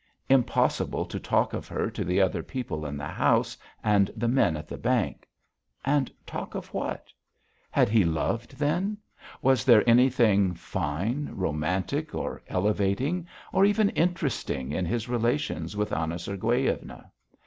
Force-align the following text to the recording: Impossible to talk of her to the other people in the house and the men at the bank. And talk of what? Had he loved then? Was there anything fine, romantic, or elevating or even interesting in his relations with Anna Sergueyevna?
Impossible 0.29 1.05
to 1.05 1.19
talk 1.19 1.53
of 1.53 1.67
her 1.67 1.87
to 1.91 2.03
the 2.03 2.19
other 2.19 2.41
people 2.41 2.87
in 2.87 2.97
the 2.97 3.05
house 3.05 3.55
and 3.83 4.09
the 4.17 4.27
men 4.27 4.57
at 4.57 4.67
the 4.67 4.79
bank. 4.79 5.29
And 5.85 6.11
talk 6.25 6.55
of 6.55 6.73
what? 6.73 7.13
Had 7.69 7.87
he 7.87 8.03
loved 8.03 8.57
then? 8.57 8.97
Was 9.43 9.63
there 9.63 9.87
anything 9.87 10.55
fine, 10.55 11.29
romantic, 11.35 12.15
or 12.15 12.41
elevating 12.47 13.27
or 13.53 13.63
even 13.63 13.89
interesting 13.89 14.71
in 14.71 14.87
his 14.87 15.07
relations 15.07 15.77
with 15.77 15.93
Anna 15.93 16.15
Sergueyevna? 16.17 17.11